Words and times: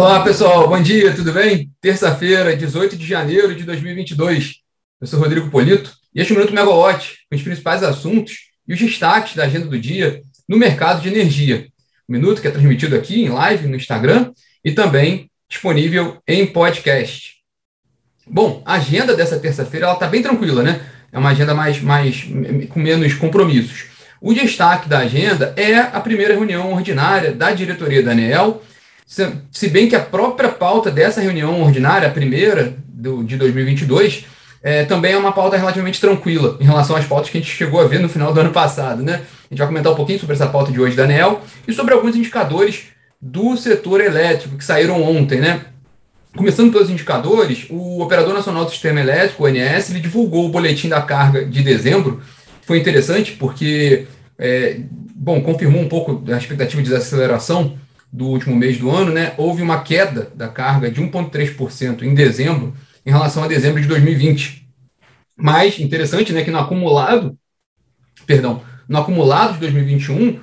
Olá, 0.00 0.24
pessoal. 0.24 0.66
Bom 0.66 0.80
dia, 0.80 1.14
tudo 1.14 1.30
bem? 1.30 1.70
Terça-feira, 1.78 2.56
18 2.56 2.96
de 2.96 3.06
janeiro 3.06 3.54
de 3.54 3.64
2022. 3.64 4.54
Eu 4.98 5.06
sou 5.06 5.20
Rodrigo 5.20 5.50
Polito 5.50 5.92
e 6.14 6.22
este 6.22 6.32
é 6.32 6.36
o 6.36 6.38
Minuto 6.38 6.54
Megawatt, 6.54 7.18
com 7.28 7.36
os 7.36 7.42
principais 7.42 7.82
assuntos 7.82 8.48
e 8.66 8.72
os 8.72 8.80
destaques 8.80 9.36
da 9.36 9.44
agenda 9.44 9.66
do 9.66 9.78
dia 9.78 10.22
no 10.48 10.56
mercado 10.56 11.02
de 11.02 11.10
energia. 11.10 11.66
O 12.08 12.12
Minuto 12.12 12.40
que 12.40 12.48
é 12.48 12.50
transmitido 12.50 12.96
aqui 12.96 13.20
em 13.20 13.28
live 13.28 13.68
no 13.68 13.76
Instagram 13.76 14.32
e 14.64 14.72
também 14.72 15.30
disponível 15.46 16.16
em 16.26 16.46
podcast. 16.46 17.34
Bom, 18.26 18.62
a 18.64 18.76
agenda 18.76 19.14
dessa 19.14 19.38
terça-feira 19.38 19.92
está 19.92 20.06
bem 20.06 20.22
tranquila, 20.22 20.62
né? 20.62 20.80
É 21.12 21.18
uma 21.18 21.28
agenda 21.28 21.52
mais, 21.52 21.78
mais 21.82 22.26
com 22.70 22.80
menos 22.80 23.12
compromissos. 23.12 23.84
O 24.18 24.32
destaque 24.32 24.88
da 24.88 25.00
agenda 25.00 25.52
é 25.58 25.76
a 25.76 26.00
primeira 26.00 26.32
reunião 26.32 26.72
ordinária 26.72 27.32
da 27.32 27.52
diretoria 27.52 28.02
da 28.02 28.12
ANEEL, 28.12 28.62
se 29.50 29.68
bem 29.68 29.88
que 29.88 29.96
a 29.96 30.00
própria 30.00 30.48
pauta 30.48 30.88
dessa 30.88 31.20
reunião 31.20 31.62
ordinária, 31.62 32.06
a 32.06 32.12
primeira 32.12 32.76
do, 32.86 33.24
de 33.24 33.36
2022, 33.36 34.24
é, 34.62 34.84
também 34.84 35.14
é 35.14 35.18
uma 35.18 35.32
pauta 35.32 35.56
relativamente 35.56 36.00
tranquila 36.00 36.56
em 36.60 36.64
relação 36.64 36.94
às 36.94 37.04
pautas 37.04 37.28
que 37.28 37.36
a 37.36 37.40
gente 37.40 37.52
chegou 37.52 37.80
a 37.80 37.88
ver 37.88 37.98
no 37.98 38.08
final 38.08 38.32
do 38.32 38.38
ano 38.38 38.50
passado. 38.50 39.02
Né? 39.02 39.14
A 39.14 39.48
gente 39.50 39.58
vai 39.58 39.66
comentar 39.66 39.92
um 39.92 39.96
pouquinho 39.96 40.20
sobre 40.20 40.36
essa 40.36 40.46
pauta 40.46 40.70
de 40.70 40.80
hoje 40.80 40.94
da 40.94 41.02
ANEEL 41.02 41.40
e 41.66 41.72
sobre 41.72 41.92
alguns 41.92 42.14
indicadores 42.14 42.84
do 43.20 43.56
setor 43.56 44.00
elétrico 44.00 44.56
que 44.56 44.64
saíram 44.64 45.02
ontem. 45.02 45.40
Né? 45.40 45.62
Começando 46.36 46.70
pelos 46.70 46.88
indicadores, 46.88 47.66
o 47.68 48.00
Operador 48.00 48.32
Nacional 48.32 48.64
do 48.64 48.70
Sistema 48.70 49.00
Elétrico, 49.00 49.42
o 49.42 49.46
ONS, 49.46 49.90
ele 49.90 49.98
divulgou 49.98 50.46
o 50.46 50.50
boletim 50.50 50.88
da 50.88 51.02
carga 51.02 51.44
de 51.44 51.64
dezembro. 51.64 52.22
Foi 52.62 52.78
interessante 52.78 53.32
porque, 53.32 54.06
é, 54.38 54.78
bom, 55.16 55.40
confirmou 55.40 55.82
um 55.82 55.88
pouco 55.88 56.22
a 56.32 56.36
expectativa 56.36 56.80
de 56.80 56.90
desaceleração 56.90 57.76
do 58.12 58.26
último 58.26 58.56
mês 58.56 58.78
do 58.78 58.90
ano, 58.90 59.12
né, 59.12 59.34
houve 59.36 59.62
uma 59.62 59.82
queda 59.82 60.30
da 60.34 60.48
carga 60.48 60.90
de 60.90 61.00
1,3% 61.00 62.02
em 62.02 62.14
dezembro 62.14 62.74
em 63.06 63.10
relação 63.10 63.44
a 63.44 63.48
dezembro 63.48 63.80
de 63.80 63.86
2020. 63.86 64.68
Mas 65.36 65.78
interessante, 65.78 66.32
né, 66.32 66.42
que 66.42 66.50
no 66.50 66.58
acumulado, 66.58 67.38
perdão, 68.26 68.62
no 68.88 68.98
acumulado 68.98 69.54
de 69.54 69.60
2021, 69.60 70.40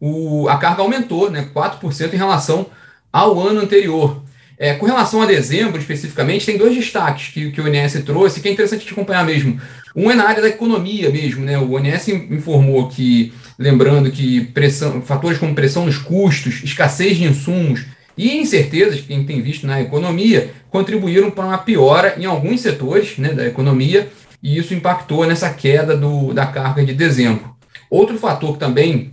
o, 0.00 0.48
a 0.48 0.56
carga 0.56 0.82
aumentou, 0.82 1.30
né, 1.30 1.50
4% 1.52 2.14
em 2.14 2.16
relação 2.16 2.66
ao 3.12 3.38
ano 3.40 3.60
anterior. 3.60 4.22
É, 4.58 4.74
com 4.74 4.86
relação 4.86 5.22
a 5.22 5.26
dezembro, 5.26 5.78
especificamente, 5.78 6.44
tem 6.44 6.58
dois 6.58 6.74
destaques 6.74 7.28
que, 7.28 7.52
que 7.52 7.60
o 7.60 7.68
INS 7.68 8.02
trouxe 8.04 8.40
que 8.40 8.48
é 8.48 8.52
interessante 8.52 8.84
de 8.84 8.92
acompanhar 8.92 9.24
mesmo. 9.24 9.60
Um 9.94 10.10
é 10.10 10.14
na 10.14 10.24
área 10.24 10.42
da 10.42 10.48
economia 10.48 11.10
mesmo, 11.10 11.44
né? 11.44 11.56
O 11.56 11.78
INS 11.78 12.08
informou 12.08 12.88
que 12.88 13.32
lembrando 13.56 14.10
que 14.10 14.40
pressão, 14.46 15.00
fatores 15.00 15.38
como 15.38 15.54
pressão 15.54 15.86
nos 15.86 15.98
custos, 15.98 16.62
escassez 16.64 17.16
de 17.16 17.24
insumos 17.24 17.84
e 18.16 18.36
incertezas 18.36 19.00
que 19.00 19.12
a 19.12 19.16
gente 19.16 19.28
tem 19.28 19.40
visto 19.40 19.66
na 19.66 19.80
economia 19.80 20.50
contribuíram 20.70 21.30
para 21.30 21.46
uma 21.46 21.58
piora 21.58 22.14
em 22.18 22.24
alguns 22.24 22.60
setores 22.60 23.16
né, 23.16 23.32
da 23.32 23.46
economia 23.46 24.08
e 24.42 24.58
isso 24.58 24.74
impactou 24.74 25.24
nessa 25.24 25.50
queda 25.50 25.96
do, 25.96 26.32
da 26.34 26.46
carga 26.46 26.84
de 26.84 26.94
dezembro. 26.94 27.56
Outro 27.88 28.18
fator 28.18 28.54
que 28.54 28.58
também 28.58 29.12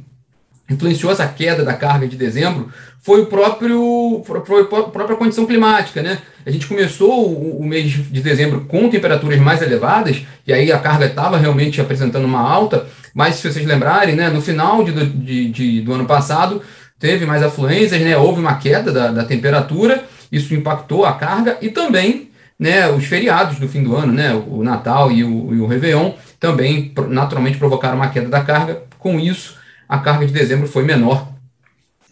influenciou 0.69 1.11
essa 1.11 1.27
queda 1.27 1.63
da 1.63 1.73
carga 1.73 2.07
de 2.07 2.17
dezembro 2.17 2.71
foi 3.01 3.21
o 3.21 3.27
próprio 3.27 4.23
foi 4.25 4.61
a 4.61 4.63
própria 4.65 5.15
condição 5.15 5.45
climática, 5.45 6.01
né? 6.01 6.19
A 6.43 6.49
gente 6.49 6.65
começou 6.65 7.29
o, 7.29 7.59
o 7.59 7.63
mês 7.63 7.91
de 7.91 8.21
dezembro 8.21 8.61
com 8.61 8.89
temperaturas 8.89 9.39
mais 9.39 9.61
elevadas 9.61 10.23
e 10.45 10.51
aí 10.51 10.71
a 10.71 10.79
carga 10.79 11.05
estava 11.05 11.37
realmente 11.37 11.79
apresentando 11.79 12.25
uma 12.25 12.39
alta, 12.39 12.87
mas 13.13 13.35
se 13.35 13.51
vocês 13.51 13.65
lembrarem, 13.65 14.15
né, 14.15 14.29
no 14.29 14.41
final 14.41 14.83
de, 14.83 14.91
de, 15.05 15.49
de, 15.49 15.81
do 15.81 15.93
ano 15.93 16.05
passado 16.05 16.61
teve 16.99 17.25
mais 17.25 17.43
afluências, 17.43 18.01
né? 18.01 18.17
Houve 18.17 18.39
uma 18.39 18.55
queda 18.55 18.91
da, 18.91 19.11
da 19.11 19.23
temperatura, 19.23 20.03
isso 20.31 20.55
impactou 20.55 21.05
a 21.05 21.13
carga 21.13 21.57
e 21.61 21.69
também 21.69 22.31
né, 22.59 22.89
os 22.89 23.05
feriados 23.05 23.59
do 23.59 23.67
fim 23.67 23.83
do 23.83 23.95
ano, 23.95 24.13
né, 24.13 24.33
o 24.33 24.63
Natal 24.63 25.11
e 25.11 25.23
o, 25.23 25.53
e 25.53 25.59
o 25.59 25.67
Réveillon, 25.67 26.13
também 26.39 26.93
naturalmente 27.09 27.57
provocaram 27.57 27.97
uma 27.97 28.09
queda 28.09 28.29
da 28.29 28.41
carga. 28.41 28.83
Com 28.97 29.19
isso, 29.19 29.55
a 29.87 29.99
carga 29.99 30.25
de 30.25 30.33
dezembro 30.33 30.67
foi 30.67 30.83
menor 30.83 31.31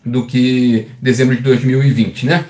do 0.06 0.28
que 0.28 0.88
dezembro 1.02 1.36
de 1.36 1.42
2020, 1.42 2.26
né? 2.26 2.46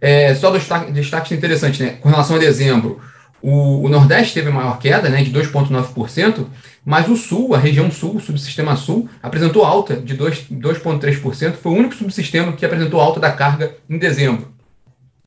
É, 0.00 0.34
só 0.34 0.50
dois 0.50 0.66
destaques 0.92 1.32
interessantes, 1.32 1.80
né? 1.80 1.96
Com 2.00 2.08
relação 2.08 2.36
a 2.36 2.38
dezembro, 2.38 3.00
o, 3.40 3.84
o 3.84 3.88
Nordeste 3.88 4.34
teve 4.34 4.50
maior 4.50 4.78
queda, 4.78 5.08
né, 5.08 5.22
de 5.22 5.32
2,9%, 5.32 6.46
mas 6.84 7.08
o 7.08 7.16
Sul, 7.16 7.54
a 7.54 7.58
região 7.58 7.90
Sul, 7.90 8.16
o 8.16 8.20
subsistema 8.20 8.76
Sul, 8.76 9.08
apresentou 9.22 9.64
alta 9.64 9.96
de 9.96 10.16
2,3%. 10.16 11.54
Foi 11.54 11.72
o 11.72 11.76
único 11.76 11.94
subsistema 11.94 12.52
que 12.52 12.64
apresentou 12.64 13.00
alta 13.00 13.20
da 13.20 13.30
carga 13.30 13.74
em 13.88 13.98
dezembro. 13.98 14.52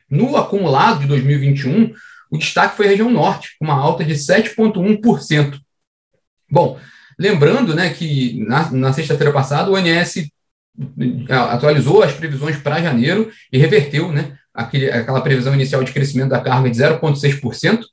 No 0.10 0.36
acumulado 0.36 1.00
de 1.02 1.08
2021, 1.08 1.94
o 2.30 2.38
destaque 2.38 2.76
foi 2.76 2.88
a 2.88 2.90
região 2.90 3.10
Norte, 3.10 3.56
com 3.58 3.66
uma 3.66 3.76
alta 3.76 4.04
de 4.04 4.14
7,1%. 4.14 5.60
Bom, 6.50 6.78
lembrando 7.22 7.76
né, 7.76 7.92
que 7.92 8.44
na, 8.48 8.72
na 8.72 8.94
sexta-feira 8.94 9.32
passada 9.32 9.70
o 9.70 9.76
ONS 9.76 10.28
atualizou 11.30 12.02
as 12.02 12.14
previsões 12.14 12.58
para 12.58 12.82
janeiro 12.82 13.30
e 13.52 13.60
reverteu 13.60 14.12
né, 14.12 14.36
aquele, 14.52 14.90
aquela 14.90 15.22
previsão 15.22 15.54
inicial 15.54 15.84
de 15.84 15.92
crescimento 15.92 16.30
da 16.30 16.42
carga 16.42 16.70
de 16.70 16.78
0,6% 16.78 17.84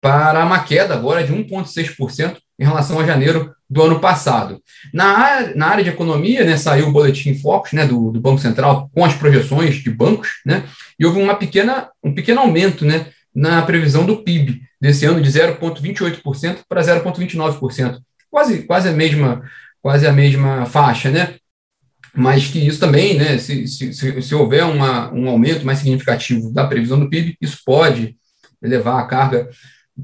para 0.00 0.44
uma 0.44 0.60
queda 0.60 0.94
agora 0.94 1.22
de 1.22 1.32
1,6% 1.32 2.38
em 2.58 2.64
relação 2.64 2.98
a 2.98 3.06
janeiro 3.06 3.54
do 3.68 3.82
ano 3.82 4.00
passado. 4.00 4.62
Na, 4.92 5.54
na 5.54 5.66
área 5.66 5.84
de 5.84 5.90
economia, 5.90 6.44
né, 6.44 6.56
saiu 6.56 6.88
o 6.88 6.92
boletim 6.92 7.34
Focus 7.34 7.72
né, 7.72 7.86
do, 7.86 8.10
do 8.12 8.20
Banco 8.20 8.40
Central 8.40 8.90
com 8.94 9.04
as 9.04 9.14
projeções 9.14 9.74
de 9.76 9.90
bancos, 9.90 10.28
né, 10.46 10.64
e 10.98 11.04
houve 11.04 11.20
uma 11.20 11.34
pequena, 11.34 11.90
um 12.02 12.14
pequeno 12.14 12.40
aumento 12.40 12.84
né, 12.84 13.08
na 13.34 13.60
previsão 13.62 14.06
do 14.06 14.22
PIB 14.22 14.62
desse 14.80 15.04
ano 15.04 15.20
de 15.20 15.28
0,28% 15.28 16.60
para 16.68 16.80
0,29%. 16.80 17.98
Quase, 18.34 18.62
quase, 18.64 18.88
a 18.88 18.92
mesma, 18.92 19.48
quase 19.80 20.08
a 20.08 20.12
mesma 20.12 20.66
faixa, 20.66 21.08
né? 21.08 21.36
mas 22.12 22.48
que 22.48 22.58
isso 22.66 22.80
também, 22.80 23.16
né, 23.16 23.38
se, 23.38 23.68
se, 23.68 23.92
se, 23.92 24.34
houver 24.34 24.64
uma, 24.64 25.12
um 25.12 25.28
aumento 25.28 25.64
mais 25.64 25.78
significativo 25.78 26.52
da 26.52 26.66
previsão 26.66 26.98
do 26.98 27.08
PIB, 27.08 27.36
isso 27.40 27.58
pode 27.64 28.16
levar 28.60 28.98
a 28.98 29.06
carga 29.06 29.48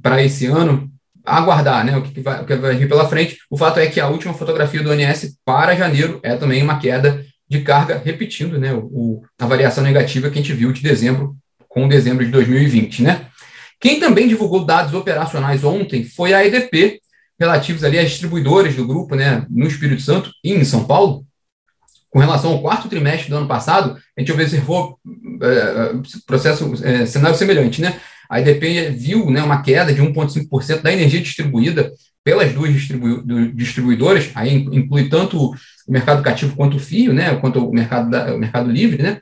para 0.01 0.23
esse 0.23 0.47
ano 0.47 0.89
aguardar 1.27 1.85
né, 1.85 1.97
o, 1.97 2.03
que 2.03 2.21
vai, 2.21 2.41
o 2.41 2.47
que 2.47 2.55
vai 2.55 2.77
vir 2.77 2.89
pela 2.89 3.09
frente. 3.09 3.39
O 3.51 3.57
fato 3.57 3.81
é 3.81 3.89
que 3.89 3.99
a 3.99 4.07
última 4.07 4.33
fotografia 4.33 4.81
do 4.81 4.91
ONS 4.93 5.37
para 5.45 5.75
janeiro 5.75 6.21
é 6.23 6.37
também 6.37 6.63
uma 6.63 6.79
queda 6.79 7.27
de 7.49 7.63
carga, 7.63 8.01
repetindo 8.05 8.61
né, 8.61 8.73
o, 8.73 9.25
a 9.41 9.47
variação 9.47 9.83
negativa 9.83 10.31
que 10.31 10.39
a 10.39 10.43
gente 10.43 10.55
viu 10.55 10.73
de 10.73 10.83
dezembro 10.83 11.35
com 11.69 11.89
dezembro 11.89 12.25
de 12.25 12.31
2020. 12.31 13.03
Né? 13.03 13.27
Quem 13.81 13.99
também 13.99 14.29
divulgou 14.29 14.65
dados 14.65 14.95
operacionais 14.95 15.65
ontem 15.65 16.05
foi 16.05 16.33
a 16.33 16.47
EDP, 16.47 17.01
relativos 17.41 17.83
ali 17.83 17.99
às 17.99 18.11
distribuidoras 18.11 18.77
do 18.77 18.87
grupo 18.87 19.15
né, 19.15 19.47
no 19.49 19.67
Espírito 19.67 20.03
Santo 20.03 20.31
e 20.45 20.53
em 20.53 20.65
São 20.65 20.85
Paulo 20.85 21.25
com 22.11 22.19
relação 22.19 22.53
ao 22.53 22.61
quarto 22.61 22.89
trimestre 22.89 23.31
do 23.31 23.37
ano 23.37 23.47
passado, 23.47 23.97
a 24.17 24.21
gente 24.21 24.33
observou 24.33 24.99
é, 25.43 25.93
processo, 26.27 26.73
é, 26.85 27.07
cenário 27.07 27.39
semelhante, 27.39 27.81
né? 27.81 28.01
A 28.29 28.41
EDP 28.41 28.91
viu 28.91 29.31
né, 29.31 29.43
uma 29.43 29.63
queda 29.63 29.93
de 29.93 30.03
1,5% 30.03 30.83
da 30.83 30.93
energia 30.93 31.21
distribuída 31.21 31.93
pelas 32.23 32.53
duas 32.53 32.73
distribu 32.73 33.23
distribuidoras, 33.55 34.31
aí 34.35 34.55
inclui 34.55 35.09
tanto 35.09 35.53
o 35.53 35.55
mercado 35.89 36.23
cativo 36.23 36.55
quanto 36.55 36.77
o 36.77 36.81
fio, 36.81 37.13
né, 37.13 37.35
quanto 37.37 37.67
o 37.67 37.73
mercado, 37.73 38.11
da, 38.11 38.35
o 38.35 38.39
mercado 38.39 38.71
livre, 38.71 39.03
né, 39.03 39.21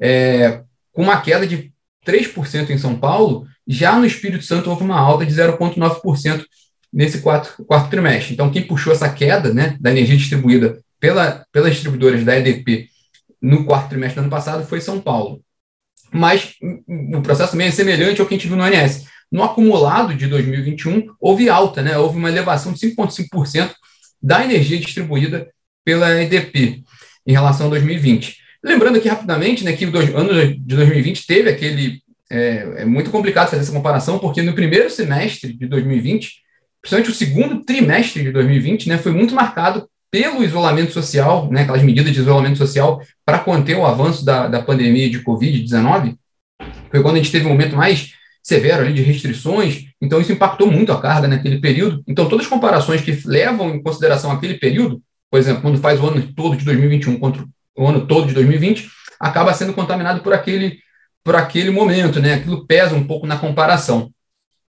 é, 0.00 0.60
com 0.92 1.02
uma 1.02 1.20
queda 1.20 1.46
de 1.46 1.72
3% 2.04 2.70
em 2.70 2.78
São 2.78 2.98
Paulo, 2.98 3.46
já 3.66 3.96
no 3.98 4.04
Espírito 4.04 4.44
Santo 4.44 4.68
houve 4.68 4.82
uma 4.82 4.98
alta 4.98 5.24
de 5.24 5.32
0,9% 5.32 6.44
nesse 6.92 7.20
quarto, 7.20 7.64
quarto 7.64 7.90
trimestre. 7.90 8.34
Então, 8.34 8.50
quem 8.50 8.62
puxou 8.62 8.92
essa 8.92 9.08
queda 9.08 9.52
né, 9.52 9.76
da 9.80 9.90
energia 9.90 10.16
distribuída 10.16 10.78
pela, 11.00 11.44
pelas 11.50 11.72
distribuidoras 11.72 12.24
da 12.24 12.38
EDP 12.38 12.88
no 13.40 13.64
quarto 13.64 13.90
trimestre 13.90 14.20
do 14.20 14.24
ano 14.24 14.30
passado 14.30 14.66
foi 14.66 14.80
São 14.80 15.00
Paulo. 15.00 15.42
Mas 16.12 16.54
o 17.14 17.22
processo 17.22 17.56
meio 17.56 17.68
é 17.68 17.72
semelhante 17.72 18.20
ao 18.20 18.26
que 18.26 18.34
a 18.34 18.36
gente 18.36 18.46
viu 18.46 18.56
no 18.56 18.62
ONS. 18.62 19.06
No 19.30 19.42
acumulado 19.42 20.14
de 20.14 20.26
2021, 20.26 21.06
houve 21.18 21.48
alta, 21.48 21.80
né? 21.80 21.96
houve 21.96 22.18
uma 22.18 22.28
elevação 22.28 22.72
de 22.72 22.78
5,5% 22.80 23.72
da 24.22 24.44
energia 24.44 24.78
distribuída 24.78 25.48
pela 25.84 26.22
EDP 26.22 26.84
em 27.26 27.32
relação 27.32 27.66
a 27.66 27.70
2020. 27.70 28.36
Lembrando 28.62 28.98
aqui 28.98 29.08
rapidamente 29.08 29.64
né, 29.64 29.72
que 29.72 29.86
o 29.86 30.16
ano 30.16 30.54
de 30.54 30.76
2020 30.76 31.26
teve 31.26 31.50
aquele. 31.50 32.02
É, 32.30 32.82
é 32.82 32.84
muito 32.84 33.10
complicado 33.10 33.50
fazer 33.50 33.62
essa 33.62 33.72
comparação, 33.72 34.18
porque 34.18 34.40
no 34.40 34.54
primeiro 34.54 34.88
semestre 34.88 35.52
de 35.52 35.66
2020, 35.66 36.41
principalmente 36.82 37.10
o 37.10 37.14
segundo 37.14 37.64
trimestre 37.64 38.22
de 38.22 38.32
2020, 38.32 38.88
né, 38.88 38.98
foi 38.98 39.12
muito 39.12 39.34
marcado 39.34 39.88
pelo 40.10 40.44
isolamento 40.44 40.92
social, 40.92 41.50
né, 41.50 41.62
aquelas 41.62 41.82
medidas 41.82 42.12
de 42.12 42.20
isolamento 42.20 42.58
social 42.58 43.00
para 43.24 43.38
conter 43.38 43.76
o 43.76 43.86
avanço 43.86 44.24
da, 44.24 44.46
da 44.46 44.60
pandemia 44.60 45.08
de 45.08 45.20
Covid-19, 45.20 46.16
foi 46.90 47.02
quando 47.02 47.14
a 47.14 47.18
gente 47.18 47.32
teve 47.32 47.46
um 47.46 47.50
momento 47.50 47.74
mais 47.74 48.12
severo 48.42 48.82
ali 48.82 48.92
de 48.92 49.02
restrições, 49.02 49.86
então 50.00 50.20
isso 50.20 50.32
impactou 50.32 50.70
muito 50.70 50.92
a 50.92 51.00
carga 51.00 51.28
naquele 51.28 51.60
período. 51.60 52.02
Então, 52.06 52.28
todas 52.28 52.44
as 52.44 52.50
comparações 52.50 53.00
que 53.00 53.16
levam 53.24 53.74
em 53.74 53.82
consideração 53.82 54.30
aquele 54.30 54.54
período, 54.54 55.00
por 55.30 55.38
exemplo, 55.38 55.62
quando 55.62 55.78
faz 55.78 56.00
o 56.00 56.06
ano 56.06 56.20
todo 56.34 56.56
de 56.56 56.64
2021 56.64 57.18
contra 57.18 57.44
o 57.76 57.86
ano 57.86 58.06
todo 58.06 58.26
de 58.26 58.34
2020, 58.34 58.90
acaba 59.18 59.54
sendo 59.54 59.72
contaminado 59.72 60.20
por 60.20 60.34
aquele, 60.34 60.80
por 61.24 61.36
aquele 61.36 61.70
momento, 61.70 62.20
né? 62.20 62.34
Aquilo 62.34 62.66
pesa 62.66 62.94
um 62.94 63.04
pouco 63.04 63.26
na 63.26 63.38
comparação. 63.38 64.10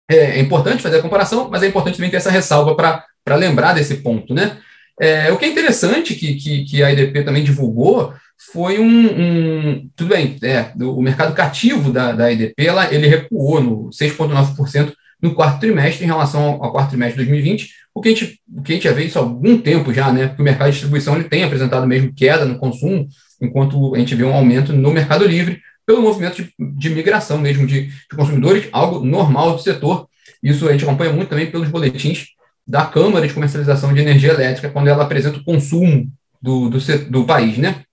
É, 0.09 0.15
é 0.15 0.39
importante 0.39 0.83
fazer 0.83 0.97
a 0.97 1.01
comparação, 1.01 1.50
mas 1.50 1.63
é 1.63 1.67
importante 1.67 1.95
também 1.95 2.11
ter 2.11 2.17
essa 2.17 2.31
ressalva 2.31 2.75
para 2.75 3.35
lembrar 3.35 3.73
desse 3.73 3.95
ponto, 3.95 4.33
né? 4.33 4.57
É, 5.00 5.31
o 5.31 5.38
que 5.38 5.45
é 5.45 5.47
interessante 5.47 6.13
que, 6.13 6.35
que, 6.35 6.65
que, 6.65 6.83
a 6.83 6.91
IDP 6.91 7.23
também 7.23 7.44
divulgou 7.44 8.13
foi 8.51 8.79
um. 8.79 8.85
um 8.85 9.89
tudo 9.95 10.09
bem, 10.09 10.38
é, 10.44 10.71
o 10.81 11.01
mercado 11.01 11.33
cativo 11.33 11.91
da, 11.91 12.11
da 12.11 12.31
IDP 12.31 12.67
ela, 12.67 12.94
ele 12.94 13.07
recuou 13.07 13.59
no 13.61 13.89
6,9% 13.89 14.94
no 15.21 15.33
quarto 15.33 15.61
trimestre 15.61 16.03
em 16.03 16.07
relação 16.07 16.59
ao, 16.61 16.71
quarto 16.71 16.89
trimestre 16.89 17.23
de 17.23 17.29
2020, 17.29 17.69
o 17.95 18.01
que 18.01 18.09
a 18.09 18.11
gente, 18.11 18.39
o 18.53 18.61
que 18.61 18.73
a 18.73 18.75
gente 18.75 18.83
já 18.83 18.91
vê 18.91 19.05
isso 19.05 19.17
há 19.17 19.21
algum 19.21 19.57
tempo 19.57 19.94
já, 19.94 20.11
né? 20.11 20.27
Porque 20.27 20.41
o 20.41 20.45
mercado 20.45 20.67
de 20.67 20.73
distribuição 20.73 21.15
ele 21.15 21.29
tem 21.29 21.44
apresentado 21.44 21.88
mesmo 21.88 22.13
queda 22.13 22.45
no 22.45 22.59
consumo, 22.59 23.07
enquanto 23.41 23.95
a 23.95 24.00
gente 24.00 24.13
vê 24.15 24.25
um 24.25 24.33
aumento 24.33 24.73
no 24.73 24.91
mercado 24.91 25.25
livre, 25.25 25.61
pelo 25.85 26.01
movimento 26.01 26.41
de, 26.41 26.53
de 26.57 26.89
migração 26.89 27.38
mesmo 27.38 27.68
de, 27.68 27.88
de, 27.88 28.15
consumidores, 28.15 28.68
algo 28.71 29.06
normal 29.06 29.53
do 29.53 29.62
setor. 29.62 30.07
Isso 30.41 30.68
a 30.68 30.71
gente 30.71 30.83
acompanha 30.83 31.13
muito 31.13 31.30
também 31.30 31.50
pelos 31.50 31.69
boletins 31.69 32.27
da 32.65 32.85
Câmara 32.85 33.27
de 33.27 33.33
Comercialização 33.33 33.94
de 33.94 34.01
Energia 34.01 34.31
Elétrica, 34.31 34.69
quando 34.69 34.88
ela 34.88 35.03
apresenta 35.03 35.38
o 35.38 35.44
consumo 35.44 36.09
do, 36.41 36.69
do, 36.69 36.80
do 37.09 37.25
país, 37.25 37.57
né? 37.57 37.83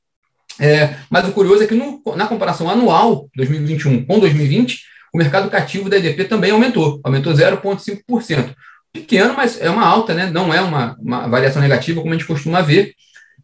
É, 0.59 0.97
mas 1.09 1.27
o 1.27 1.33
curioso 1.33 1.63
é 1.63 1.67
que 1.67 1.75
no, 1.75 2.03
na 2.15 2.27
comparação 2.27 2.69
anual, 2.69 3.29
2021 3.35 4.05
com 4.05 4.19
2020, 4.19 4.81
o 5.13 5.19
mercado 5.19 5.51
cativo 5.51 5.89
da 5.89 5.97
EDP 5.97 6.25
também 6.25 6.51
aumentou, 6.51 7.01
aumentou 7.03 7.33
0,5%. 7.33 8.55
Pequeno, 8.93 9.35
mas 9.35 9.61
é 9.61 9.71
uma 9.71 9.87
alta, 9.87 10.13
né? 10.15 10.31
não 10.31 10.53
é 10.53 10.61
uma, 10.61 10.97
uma 11.01 11.29
variação 11.29 11.63
negativa, 11.63 12.01
como 12.01 12.13
a 12.13 12.17
gente 12.17 12.27
costuma 12.27 12.61
ver, 12.61 12.93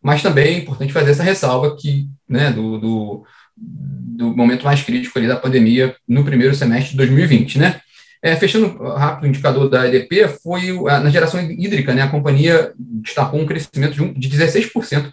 mas 0.02 0.22
também 0.22 0.56
é 0.56 0.58
importante 0.58 0.92
fazer 0.92 1.12
essa 1.12 1.22
ressalva 1.22 1.76
que, 1.76 2.06
né, 2.28 2.50
do, 2.50 2.78
do 2.78 3.24
do 3.56 4.36
momento 4.36 4.64
mais 4.64 4.82
crítico 4.82 5.18
ali 5.18 5.28
da 5.28 5.36
pandemia 5.36 5.96
no 6.06 6.24
primeiro 6.24 6.54
semestre 6.54 6.90
de 6.90 6.96
2020, 6.96 7.58
né? 7.58 7.80
É, 8.22 8.34
fechando 8.34 8.82
rápido 8.94 9.24
o 9.24 9.26
indicador 9.28 9.68
da 9.68 9.86
EDP, 9.86 10.28
foi 10.42 10.72
na 10.84 11.10
geração 11.10 11.40
hídrica, 11.40 11.94
né? 11.94 12.02
A 12.02 12.08
companhia 12.08 12.72
destacou 12.76 13.40
um 13.40 13.46
crescimento 13.46 13.94
de, 13.94 14.02
um, 14.02 14.12
de 14.12 14.28
16% 14.28 15.10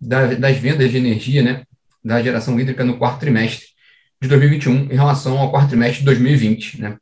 da, 0.00 0.26
das 0.34 0.56
vendas 0.58 0.90
de 0.90 0.96
energia, 0.96 1.42
né? 1.42 1.62
Da 2.04 2.22
geração 2.22 2.58
hídrica 2.60 2.84
no 2.84 2.98
quarto 2.98 3.20
trimestre 3.20 3.66
de 4.20 4.28
2021 4.28 4.92
em 4.92 4.94
relação 4.94 5.38
ao 5.38 5.50
quarto 5.50 5.70
trimestre 5.70 6.00
de 6.00 6.04
2020, 6.04 6.80
né? 6.80 6.96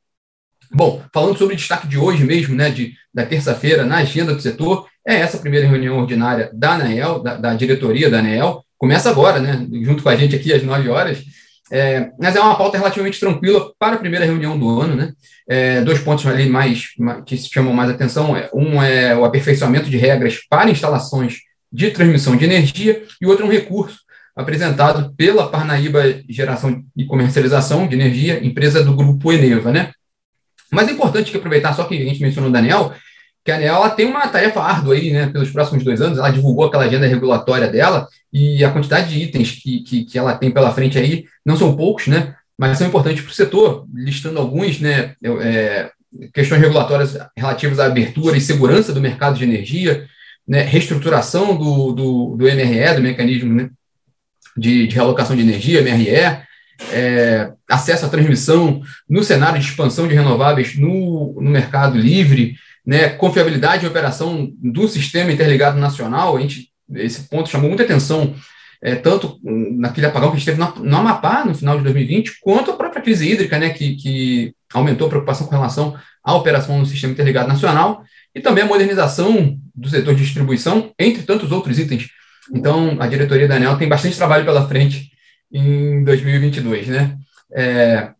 Bom, 0.75 1.03
falando 1.13 1.37
sobre 1.37 1.55
o 1.55 1.57
destaque 1.57 1.87
de 1.87 1.99
hoje 1.99 2.25
mesmo, 2.25 2.55
né, 2.55 2.71
de, 2.71 2.95
da 3.13 3.27
terça-feira, 3.27 3.85
na 3.85 3.99
agenda 3.99 4.35
do 4.35 4.41
setor, 4.41 4.89
é 5.07 5.17
essa 5.17 5.37
primeira 5.37 5.69
reunião 5.69 5.99
ordinária 5.99 6.51
da 6.55 6.73
ANEEL, 6.73 7.23
da, 7.23 7.37
da 7.37 7.55
diretoria 7.55 8.09
da 8.09 8.21
ANEEL, 8.21 8.65
começa 8.83 9.09
agora, 9.09 9.39
né, 9.39 9.65
junto 9.85 10.03
com 10.03 10.09
a 10.09 10.17
gente 10.17 10.35
aqui 10.35 10.53
às 10.53 10.61
9 10.61 10.89
horas, 10.89 11.23
é, 11.71 12.11
mas 12.19 12.35
é 12.35 12.41
uma 12.41 12.57
pauta 12.57 12.77
relativamente 12.77 13.21
tranquila 13.21 13.73
para 13.79 13.95
a 13.95 13.99
primeira 13.99 14.25
reunião 14.27 14.59
do 14.59 14.69
ano, 14.69 14.97
né? 14.97 15.13
É, 15.49 15.81
dois 15.83 16.01
pontos 16.01 16.27
ali 16.27 16.49
mais, 16.49 16.89
que 17.25 17.37
chamam 17.37 17.73
mais 17.73 17.89
atenção: 17.89 18.37
é, 18.37 18.51
um 18.53 18.83
é 18.83 19.17
o 19.17 19.25
aperfeiçoamento 19.25 19.89
de 19.89 19.97
regras 19.97 20.41
para 20.51 20.69
instalações 20.69 21.43
de 21.73 21.93
transmissão 21.93 22.37
de 22.37 22.45
energia, 22.45 23.05
e 23.21 23.25
o 23.25 23.29
outro 23.29 23.45
é 23.45 23.49
um 23.49 23.53
recurso 23.53 24.01
apresentado 24.35 25.15
pela 25.15 25.49
Parnaíba 25.49 26.03
Geração 26.29 26.83
e 26.97 27.05
Comercialização 27.05 27.87
de 27.87 27.95
Energia, 27.95 28.45
empresa 28.45 28.83
do 28.83 28.97
grupo 28.97 29.33
Eneva, 29.33 29.71
né? 29.71 29.93
Mas 30.73 30.89
é 30.89 30.91
importante 30.91 31.31
que 31.31 31.37
aproveitar, 31.37 31.73
só 31.73 31.85
que 31.85 31.95
a 31.95 32.05
gente 32.05 32.21
mencionou 32.21 32.51
o 32.51 32.53
Daniel, 32.53 32.93
que 33.45 33.51
a 33.51 33.57
ANEL 33.57 33.91
tem 33.91 34.07
uma 34.07 34.29
tarefa 34.29 34.61
árdua 34.61 34.95
aí, 34.95 35.11
né, 35.11 35.27
pelos 35.27 35.51
próximos 35.51 35.83
dois 35.83 36.01
anos, 36.01 36.19
ela 36.19 36.31
divulgou 36.31 36.67
aquela 36.67 36.85
agenda 36.85 37.07
regulatória 37.07 37.69
dela, 37.69 38.07
e 38.33 38.65
a 38.65 38.71
quantidade 38.71 39.11
de 39.11 39.23
itens 39.23 39.53
que, 39.53 39.81
que, 39.81 40.05
que 40.05 40.19
ela 40.19 40.35
tem 40.35 40.51
pela 40.51 40.73
frente 40.73 40.99
aí 40.99 41.25
não 41.45 41.57
são 41.57 41.77
poucos, 41.77 42.07
né, 42.07 42.35
mas 42.57 42.79
são 42.79 42.87
importantes 42.87 43.23
para 43.23 43.31
o 43.31 43.35
setor, 43.35 43.87
listando 43.93 44.39
alguns, 44.39 44.81
né, 44.81 45.15
é, 45.41 45.91
questões 46.33 46.61
regulatórias 46.61 47.19
relativas 47.37 47.81
à 47.81 47.87
abertura 47.87 48.37
e 48.37 48.41
segurança 48.41 48.93
do 48.93 49.01
mercado 49.01 49.37
de 49.37 49.45
energia, 49.45 50.07
né, 50.47 50.63
reestruturação 50.63 51.57
do, 51.57 51.93
do, 51.93 52.37
do 52.37 52.45
MRE, 52.45 52.95
do 52.95 53.03
mecanismo 53.03 53.53
né, 53.53 53.71
de, 54.57 54.87
de 54.87 54.95
realocação 54.95 55.35
de 55.35 55.43
energia, 55.43 55.83
MRE, 55.83 56.43
é, 56.93 57.53
acesso 57.69 58.07
à 58.07 58.09
transmissão 58.09 58.83
no 59.09 59.23
cenário 59.23 59.61
de 59.61 59.67
expansão 59.67 60.09
de 60.09 60.15
renováveis 60.15 60.77
no, 60.77 61.35
no 61.41 61.51
mercado 61.51 61.97
livre, 61.97 62.57
né, 62.85 63.11
confiabilidade 63.11 63.85
e 63.85 63.89
operação 63.89 64.53
do 64.59 64.89
sistema 64.89 65.33
interligado 65.33 65.79
nacional, 65.79 66.37
a 66.37 66.41
gente, 66.41 66.69
esse 66.95 67.29
ponto 67.29 67.49
chamou 67.49 67.69
muita 67.69 67.85
atenção, 67.85 68.35
é, 68.83 68.97
tanto 68.97 69.39
naquele 69.43 70.07
apagão 70.07 70.31
que 70.31 70.37
a 70.37 70.39
gente 70.39 70.47
teve 70.47 70.59
no, 70.59 70.85
no 70.85 70.97
Amapá 70.97 71.45
no 71.45 71.55
final 71.55 71.77
de 71.77 71.85
2020, 71.85 72.41
quanto 72.41 72.73
a 72.73 72.77
própria 72.77 73.01
crise 73.01 73.31
hídrica, 73.31 73.59
né, 73.59 73.71
que, 73.71 73.95
que 73.95 74.55
aumentou 74.75 75.07
a 75.07 75.11
preocupação 75.11 75.47
com 75.47 75.55
relação 75.55 75.97
à 76.25 76.35
operação 76.35 76.81
do 76.81 76.87
sistema 76.87 77.13
interligado 77.13 77.49
nacional, 77.49 78.03
e 78.35 78.41
também 78.41 78.65
a 78.65 78.67
modernização 78.67 79.57
do 79.75 79.89
setor 79.89 80.15
de 80.15 80.25
distribuição, 80.25 80.93
entre 80.99 81.23
tantos 81.23 81.53
outros 81.53 81.79
itens. 81.79 82.09
Então, 82.53 82.97
a 82.99 83.07
diretoria 83.07 83.47
da 83.47 83.57
ANEL 83.57 83.77
tem 83.77 83.89
bastante 83.89 84.17
trabalho 84.17 84.45
pela 84.45 84.67
frente 84.67 85.13
em 85.53 86.03
2022, 86.03 86.89
né? 86.89 87.17
É, 87.55 88.11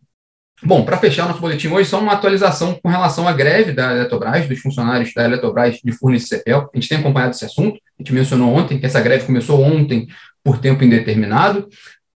Bom, 0.61 0.85
para 0.85 0.97
fechar 0.97 1.27
nosso 1.27 1.41
boletim 1.41 1.67
hoje, 1.67 1.89
só 1.89 1.99
uma 1.99 2.13
atualização 2.13 2.79
com 2.81 2.87
relação 2.87 3.27
à 3.27 3.33
greve 3.33 3.73
da 3.73 3.91
Eletrobras, 3.91 4.47
dos 4.47 4.59
funcionários 4.59 5.13
da 5.13 5.25
Eletrobras 5.25 5.79
de 5.83 5.91
Furnas 5.91 6.23
e 6.23 6.27
Cepel. 6.27 6.69
A 6.73 6.77
gente 6.77 6.87
tem 6.87 6.97
acompanhado 6.99 7.31
esse 7.31 7.43
assunto, 7.43 7.75
a 7.75 8.01
gente 8.01 8.13
mencionou 8.13 8.53
ontem 8.53 8.79
que 8.79 8.85
essa 8.85 9.01
greve 9.01 9.25
começou 9.25 9.61
ontem 9.61 10.07
por 10.43 10.59
tempo 10.59 10.83
indeterminado, 10.83 11.67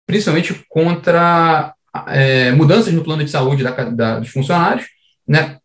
principalmente 0.06 0.64
contra 0.68 1.74
é, 2.06 2.52
mudanças 2.52 2.92
no 2.94 3.04
plano 3.04 3.24
de 3.24 3.30
saúde 3.30 3.62
da, 3.62 3.70
da, 3.70 4.18
dos 4.18 4.30
funcionários. 4.30 4.86
Né? 5.26 5.58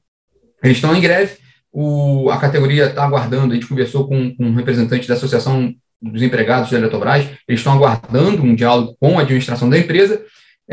Eles 0.61 0.77
estão 0.77 0.95
em 0.95 1.01
greve, 1.01 1.37
o, 1.71 2.29
a 2.29 2.37
categoria 2.37 2.87
está 2.87 3.03
aguardando, 3.03 3.53
a 3.53 3.55
gente 3.55 3.67
conversou 3.67 4.07
com, 4.07 4.35
com 4.35 4.45
um 4.45 4.55
representante 4.55 5.07
da 5.07 5.13
Associação 5.13 5.73
dos 6.01 6.21
Empregados 6.21 6.69
da 6.69 6.77
Eletrobras, 6.77 7.25
eles 7.47 7.61
estão 7.61 7.73
aguardando 7.73 8.43
um 8.43 8.53
diálogo 8.53 8.95
com 8.99 9.17
a 9.17 9.21
administração 9.21 9.69
da 9.69 9.79
empresa, 9.79 10.21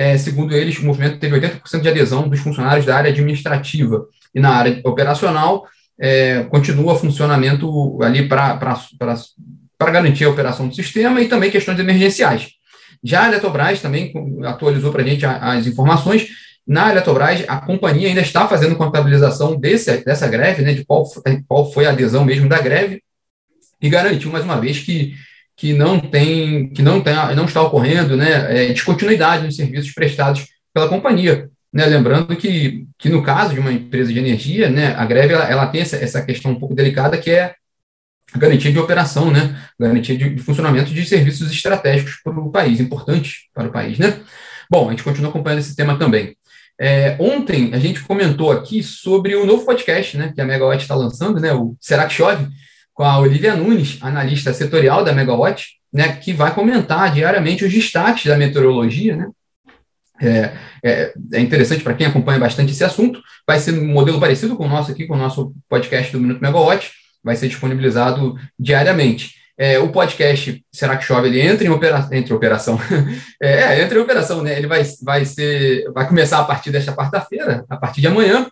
é, 0.01 0.17
segundo 0.17 0.57
eles, 0.57 0.79
o 0.79 0.87
movimento 0.87 1.19
teve 1.19 1.39
80% 1.39 1.83
de 1.83 1.89
adesão 1.91 2.27
dos 2.27 2.41
funcionários 2.41 2.87
da 2.87 2.97
área 2.97 3.11
administrativa 3.11 4.07
e 4.35 4.41
na 4.41 4.49
área 4.49 4.81
operacional 4.83 5.69
é, 6.01 6.45
continua 6.45 6.99
funcionamento 6.99 7.99
ali 8.03 8.27
para 8.27 8.57
garantir 9.93 10.25
a 10.25 10.31
operação 10.31 10.67
do 10.67 10.75
sistema 10.75 11.21
e 11.21 11.29
também 11.29 11.51
questões 11.51 11.79
emergenciais. 11.79 12.49
Já 13.05 13.25
a 13.25 13.29
Eletrobras 13.29 13.83
também 13.83 14.11
atualizou 14.43 14.91
para 14.91 15.03
a 15.03 15.07
gente 15.07 15.27
as 15.27 15.67
informações. 15.67 16.29
Na 16.67 16.91
Eletrobras, 16.91 17.45
a 17.47 17.59
companhia 17.59 18.09
ainda 18.09 18.23
está 18.23 18.49
fazendo 18.49 18.77
contabilização 18.77 19.55
desse, 19.55 20.03
dessa 20.03 20.27
greve, 20.27 20.63
né, 20.63 20.73
de 20.73 20.83
qual, 20.83 21.05
qual 21.47 21.71
foi 21.71 21.85
a 21.85 21.91
adesão 21.91 22.25
mesmo 22.25 22.49
da 22.49 22.59
greve, 22.59 23.03
e 23.83 23.91
garantiu 23.91 24.33
mais 24.33 24.47
uma 24.47 24.59
vez 24.59 24.79
que 24.79 25.15
que 25.61 25.75
não 25.75 26.01
tem, 26.01 26.71
que 26.71 26.81
não, 26.81 27.03
tem, 27.03 27.15
não 27.37 27.45
está 27.45 27.61
ocorrendo, 27.61 28.17
né, 28.17 28.71
é, 28.71 28.73
descontinuidade 28.73 29.45
nos 29.45 29.57
serviços 29.57 29.93
prestados 29.93 30.47
pela 30.73 30.89
companhia. 30.89 31.51
Né, 31.71 31.85
lembrando 31.85 32.35
que, 32.35 32.87
que 32.99 33.11
no 33.11 33.23
caso 33.23 33.53
de 33.53 33.61
uma 33.61 33.71
empresa 33.71 34.11
de 34.11 34.19
energia, 34.19 34.71
né, 34.71 34.95
a 34.97 35.05
greve 35.05 35.35
ela, 35.35 35.45
ela 35.45 35.67
tem 35.67 35.83
essa, 35.83 35.97
essa 35.97 36.23
questão 36.23 36.53
um 36.53 36.59
pouco 36.59 36.75
delicada 36.75 37.19
que 37.19 37.31
é 37.31 37.55
a 38.33 38.39
garantia 38.39 38.73
de 38.73 38.79
operação, 38.79 39.31
né, 39.31 39.55
garantia 39.79 40.17
de, 40.17 40.31
de 40.31 40.43
funcionamento 40.43 40.95
de 40.95 41.05
serviços 41.05 41.53
estratégicos 41.53 42.15
para 42.25 42.33
o 42.33 42.51
país, 42.51 42.81
importantes 42.81 43.41
para 43.53 43.69
o 43.69 43.71
país. 43.71 43.99
Né? 43.99 44.19
Bom, 44.71 44.89
a 44.89 44.93
gente 44.93 45.03
continua 45.03 45.29
acompanhando 45.29 45.61
esse 45.61 45.77
tema 45.77 45.99
também. 45.99 46.35
É, 46.81 47.17
ontem 47.21 47.75
a 47.75 47.79
gente 47.79 48.01
comentou 48.01 48.51
aqui 48.51 48.83
sobre 48.83 49.37
o 49.37 49.45
novo 49.45 49.67
podcast 49.67 50.17
né, 50.17 50.33
que 50.35 50.41
a 50.41 50.47
Megawatt 50.47 50.81
está 50.81 50.95
lançando, 50.95 51.39
né, 51.39 51.53
o 51.53 51.77
Será 51.79 52.07
que 52.07 52.15
Chove? 52.15 52.49
Com 52.95 53.05
a 53.05 53.19
Olivia 53.19 53.57
Nunes, 53.57 53.99
analista 54.01 54.53
setorial 54.53 55.05
da 55.05 55.13
Megawatt, 55.13 55.69
né, 55.93 56.17
que 56.17 56.33
vai 56.33 56.55
comentar 56.55 57.13
diariamente 57.13 57.65
os 57.65 57.73
destaques 57.73 58.27
da 58.27 58.37
meteorologia, 58.37 59.17
né? 59.17 59.29
É, 60.23 60.53
é, 60.85 61.15
é 61.33 61.41
interessante 61.41 61.83
para 61.83 61.95
quem 61.95 62.07
acompanha 62.07 62.39
bastante 62.39 62.73
esse 62.73 62.85
assunto. 62.85 63.23
Vai 63.47 63.59
ser 63.59 63.73
um 63.73 63.87
modelo 63.87 64.21
parecido 64.21 64.55
com 64.55 64.67
o 64.67 64.69
nosso 64.69 64.93
aqui, 64.93 65.07
com 65.07 65.15
o 65.15 65.19
nosso 65.19 65.55
podcast 65.69 66.13
do 66.13 66.21
Minuto 66.21 66.43
Megawatt, 66.43 66.93
vai 67.25 67.37
ser 67.37 67.49
disponibilizado 67.49 68.35
diariamente. 68.59 69.41
É, 69.59 69.79
o 69.79 69.91
podcast 69.91 70.65
Será 70.73 70.97
que 70.97 71.05
Chove? 71.05 71.29
Ele 71.29 71.41
entra 71.41 71.67
em 71.67 71.71
opera, 71.71 72.09
entre 72.13 72.33
operação. 72.33 72.79
É, 73.43 73.79
é, 73.79 73.83
entra 73.83 73.99
em 73.99 74.03
operação, 74.03 74.43
né? 74.43 74.57
Ele 74.57 74.67
vai, 74.67 74.83
vai, 75.03 75.25
ser, 75.25 75.91
vai 75.93 76.07
começar 76.07 76.39
a 76.39 76.45
partir 76.45 76.71
desta 76.71 76.93
quarta-feira, 76.93 77.65
a 77.71 77.77
partir 77.77 78.03
de 78.03 78.07
amanhã, 78.07 78.47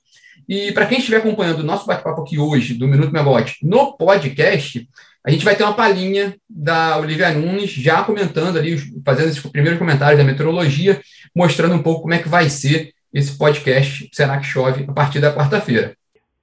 e 0.48 0.72
para 0.72 0.86
quem 0.86 0.98
estiver 0.98 1.18
acompanhando 1.18 1.60
o 1.60 1.64
nosso 1.64 1.86
bate-papo 1.86 2.22
aqui 2.22 2.38
hoje, 2.38 2.74
do 2.74 2.88
Minuto 2.88 3.12
Megawatt, 3.12 3.58
no 3.62 3.96
podcast, 3.96 4.88
a 5.24 5.30
gente 5.30 5.44
vai 5.44 5.54
ter 5.54 5.62
uma 5.62 5.74
palhinha 5.74 6.34
da 6.48 6.96
Olivia 6.96 7.30
Nunes 7.32 7.70
já 7.70 8.02
comentando 8.02 8.56
ali, 8.56 8.78
fazendo 9.04 9.28
esses 9.28 9.42
primeiros 9.42 9.78
comentários 9.78 10.18
da 10.18 10.24
meteorologia, 10.24 11.00
mostrando 11.36 11.74
um 11.74 11.82
pouco 11.82 12.02
como 12.02 12.14
é 12.14 12.18
que 12.18 12.28
vai 12.28 12.48
ser 12.48 12.92
esse 13.12 13.36
podcast 13.36 14.08
Será 14.12 14.38
que 14.38 14.46
Chove 14.46 14.86
a 14.88 14.92
partir 14.92 15.20
da 15.20 15.34
quarta-feira. 15.34 15.94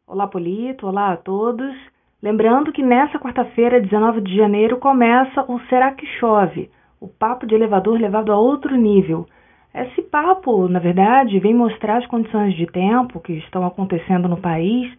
Olá, 0.06 0.28
Polito. 0.28 0.86
Olá 0.86 1.14
a 1.14 1.18
todos. 1.18 1.76
Lembrando 2.22 2.72
que 2.72 2.84
nessa 2.84 3.18
quarta-feira, 3.18 3.82
19 3.82 4.22
de 4.22 4.36
janeiro, 4.36 4.78
começa 4.78 5.44
o 5.48 5.60
Será 5.68 5.92
que 5.92 6.06
Chove, 6.20 6.70
o 7.00 7.08
papo 7.08 7.48
de 7.48 7.56
elevador 7.56 8.00
levado 8.00 8.32
a 8.32 8.38
outro 8.38 8.76
nível. 8.76 9.28
Esse 9.76 10.02
papo, 10.04 10.70
na 10.70 10.80
verdade, 10.80 11.38
vem 11.38 11.54
mostrar 11.54 11.98
as 11.98 12.08
condições 12.08 12.56
de 12.56 12.66
tempo 12.66 13.20
que 13.20 13.34
estão 13.34 13.66
acontecendo 13.66 14.30
no 14.30 14.38
país, 14.38 14.90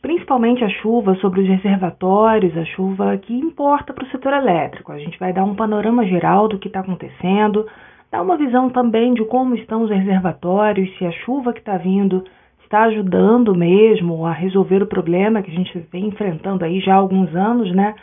principalmente 0.00 0.62
a 0.62 0.68
chuva 0.68 1.16
sobre 1.16 1.40
os 1.40 1.48
reservatórios, 1.48 2.56
a 2.56 2.64
chuva 2.66 3.18
que 3.18 3.34
importa 3.34 3.92
para 3.92 4.04
o 4.04 4.10
setor 4.10 4.32
elétrico. 4.34 4.92
A 4.92 4.98
gente 5.00 5.18
vai 5.18 5.32
dar 5.32 5.42
um 5.42 5.56
panorama 5.56 6.06
geral 6.06 6.46
do 6.46 6.56
que 6.56 6.68
está 6.68 6.78
acontecendo, 6.78 7.66
dar 8.12 8.22
uma 8.22 8.36
visão 8.36 8.70
também 8.70 9.12
de 9.12 9.24
como 9.24 9.56
estão 9.56 9.82
os 9.82 9.90
reservatórios, 9.90 10.96
se 10.98 11.04
a 11.04 11.10
chuva 11.10 11.52
que 11.52 11.58
está 11.58 11.76
vindo 11.76 12.22
está 12.62 12.84
ajudando 12.84 13.56
mesmo 13.56 14.24
a 14.24 14.32
resolver 14.32 14.84
o 14.84 14.86
problema 14.86 15.42
que 15.42 15.50
a 15.50 15.54
gente 15.54 15.76
vem 15.90 16.06
enfrentando 16.06 16.64
aí 16.64 16.78
já 16.78 16.94
há 16.94 16.98
alguns 16.98 17.34
anos, 17.34 17.74
né? 17.74 17.96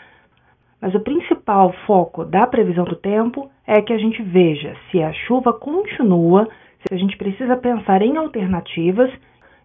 Mas 0.81 0.95
o 0.95 0.99
principal 1.01 1.73
foco 1.85 2.23
da 2.23 2.47
previsão 2.47 2.85
do 2.85 2.95
tempo 2.95 3.49
é 3.67 3.81
que 3.81 3.93
a 3.93 3.97
gente 3.97 4.21
veja 4.21 4.75
se 4.89 5.01
a 5.01 5.11
chuva 5.11 5.51
continua, 5.53 6.47
se 6.87 6.93
a 6.93 6.97
gente 6.97 7.17
precisa 7.17 7.57
pensar 7.57 8.01
em 8.01 8.15
alternativas 8.15 9.11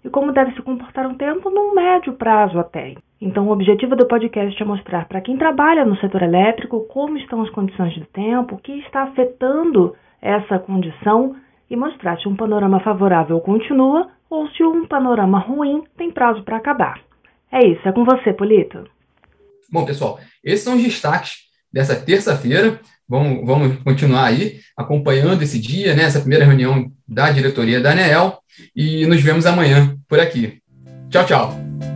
e 0.05 0.11
como 0.11 0.33
deve 0.33 0.53
se 0.53 0.63
comportar 0.63 1.07
um 1.07 1.15
tempo 1.15 1.49
num 1.51 1.75
médio 1.75 2.13
prazo 2.15 2.59
até. 2.59 2.95
Então, 3.21 3.49
o 3.49 3.53
objetivo 3.53 3.97
do 3.97 4.07
podcast 4.07 4.61
é 4.61 4.67
mostrar 4.67 5.09
para 5.09 5.21
quem 5.21 5.37
trabalha 5.39 5.85
no 5.85 5.97
setor 5.97 6.23
elétrico 6.23 6.87
como 6.89 7.17
estão 7.17 7.41
as 7.43 7.51
condições 7.51 7.95
de 7.95 8.05
tempo, 8.07 8.57
o 8.57 8.59
que 8.59 8.73
está 8.81 9.05
afetando 9.05 9.95
essa 10.21 10.59
condição 10.59 11.37
e 11.71 11.77
mostrar 11.77 12.19
se 12.19 12.29
um 12.29 12.37
panorama 12.37 12.81
favorável 12.81 13.41
continua 13.41 14.09
ou 14.29 14.49
se 14.49 14.63
um 14.63 14.87
panorama 14.87 15.39
ruim 15.39 15.85
tem 15.97 16.11
prazo 16.11 16.43
para 16.43 16.57
acabar. 16.57 17.01
É 17.51 17.67
isso, 17.67 17.89
é 17.89 17.93
com 17.93 18.05
você, 18.05 18.33
Polito. 18.33 18.94
Bom, 19.71 19.85
pessoal, 19.85 20.21
esses 20.43 20.65
são 20.65 20.77
os 20.77 20.83
destaques 20.83 21.45
dessa 21.73 21.97
terça-feira. 21.97 22.81
Vamos, 23.09 23.47
vamos 23.47 23.83
continuar 23.83 24.27
aí 24.27 24.61
acompanhando 24.77 25.43
esse 25.43 25.59
dia, 25.59 25.95
né, 25.95 26.05
essa 26.05 26.21
primeira 26.21 26.45
reunião 26.45 26.91
da 27.07 27.31
diretoria 27.31 27.81
da 27.81 27.91
ANEEL, 27.91 28.39
e 28.75 29.05
nos 29.07 29.21
vemos 29.21 29.45
amanhã 29.45 29.97
por 30.09 30.19
aqui. 30.19 30.61
Tchau, 31.11 31.27
tchau. 31.27 31.94